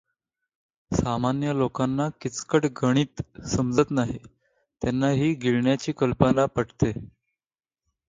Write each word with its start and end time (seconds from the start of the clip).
सामान्य 0.91 1.53
लोकांना 1.53 2.07
किचकट 2.21 2.65
गणित 2.83 3.21
समजत 3.47 3.91
नाही, 3.91 4.17
त्यांना 4.81 5.09
ही 5.11 5.33
गिळण्या 5.33 5.75
ची 5.79 5.91
कल्पना 5.91 6.45
पटते. 6.45 6.91